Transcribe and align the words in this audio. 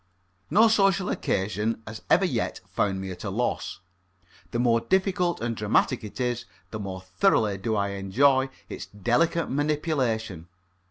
No 0.49 0.67
social 0.67 1.09
occasion 1.09 1.83
has 1.85 2.01
ever 2.09 2.25
yet 2.25 2.59
found 2.67 2.99
me 2.99 3.11
at 3.11 3.23
a 3.23 3.29
loss. 3.29 3.81
The 4.49 4.57
more 4.57 4.81
difficult 4.81 5.39
and 5.41 5.55
dramatic 5.55 6.03
it 6.03 6.19
is, 6.19 6.45
the 6.71 6.79
more 6.79 7.01
thoroughly 7.01 7.59
do 7.59 7.75
I 7.75 7.89
enjoy 7.89 8.49
its 8.67 8.87
delicate 8.87 9.51
manipulation. 9.51 10.47